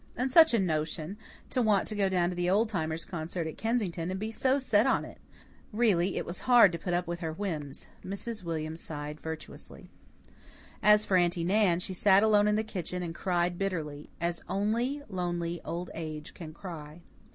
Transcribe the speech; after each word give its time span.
And 0.17 0.31
such 0.31 0.51
a 0.51 0.57
notion 0.59 1.15
to 1.51 1.61
want 1.61 1.87
to 1.87 1.95
go 1.95 2.09
to 2.09 2.33
the 2.35 2.49
Old 2.49 2.69
Timers' 2.69 3.05
concert 3.05 3.45
at 3.45 3.55
Kensington 3.59 4.09
and 4.09 4.19
be 4.19 4.31
so 4.31 4.57
set 4.57 4.87
on 4.87 5.05
it! 5.05 5.19
Really, 5.71 6.17
it 6.17 6.25
was 6.25 6.39
hard 6.49 6.71
to 6.71 6.79
put 6.79 6.95
up 6.95 7.05
with 7.05 7.19
her 7.19 7.33
whims. 7.33 7.85
Mrs. 8.03 8.41
William 8.41 8.75
sighed 8.75 9.21
virtuously. 9.21 9.91
As 10.81 11.05
for 11.05 11.17
Aunty 11.17 11.43
Nan, 11.43 11.79
she 11.81 11.93
sat 11.93 12.23
alone 12.23 12.47
in 12.47 12.55
the 12.55 12.63
kitchen, 12.63 13.03
and 13.03 13.13
cried 13.13 13.59
bitterly, 13.59 14.09
as 14.19 14.41
only 14.49 15.03
lonely 15.07 15.61
old 15.63 15.91
age 15.93 16.33
can 16.33 16.51
cry. 16.51 17.03